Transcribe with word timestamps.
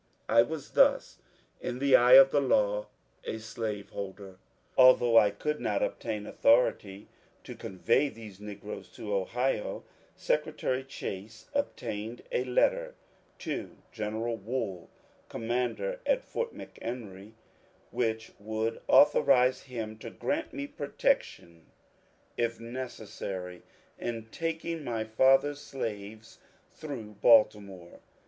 I 0.27 0.41
was 0.41 0.71
thus, 0.71 1.19
in 1.59 1.77
the 1.77 1.95
eye 1.95 2.13
of 2.15 2.31
the 2.31 2.41
law, 2.41 2.87
a 3.23 3.37
slaveholder! 3.37 4.39
Although 4.75 5.15
I 5.15 5.29
could 5.29 5.59
not 5.59 5.83
obtain 5.83 6.25
authority 6.25 7.07
to 7.43 7.53
convey 7.53 8.09
these 8.09 8.39
negroes 8.39 8.89
to 8.93 9.13
Ohio, 9.13 9.83
Secretary 10.15 10.83
Chase 10.83 11.51
obtained 11.53 12.23
a 12.31 12.43
letter 12.45 12.95
to 13.45 13.77
General 13.91 14.37
Wool, 14.37 14.89
commander 15.29 15.99
at 16.07 16.23
Fort 16.23 16.51
McHenry, 16.55 17.33
which 17.91 18.31
would 18.39 18.81
authorize 18.87 19.61
him 19.65 19.99
to 19.99 20.09
grant 20.09 20.51
me 20.51 20.65
protection 20.65 21.67
if 22.37 22.59
necessary 22.59 23.61
in 23.99 24.29
taking 24.31 24.79
^^my 24.79 25.07
father's 25.07 25.59
slaves 25.61 26.39
*' 26.57 26.71
through 26.75 27.17
Baltimore. 27.21 27.99